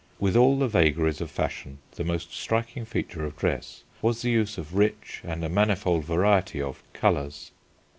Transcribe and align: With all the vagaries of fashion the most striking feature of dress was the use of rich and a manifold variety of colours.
With 0.19 0.35
all 0.35 0.57
the 0.57 0.67
vagaries 0.67 1.21
of 1.21 1.29
fashion 1.29 1.77
the 1.91 2.03
most 2.03 2.33
striking 2.33 2.85
feature 2.85 3.23
of 3.23 3.37
dress 3.37 3.83
was 4.01 4.23
the 4.23 4.31
use 4.31 4.57
of 4.57 4.73
rich 4.73 5.21
and 5.23 5.43
a 5.43 5.47
manifold 5.47 6.05
variety 6.05 6.59
of 6.59 6.81
colours. 6.91 7.51